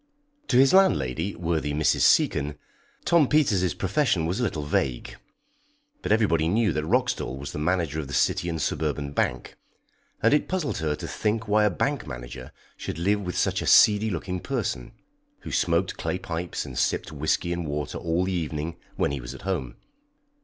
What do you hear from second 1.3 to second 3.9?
worthy Mrs. Seacon, Tom Peters's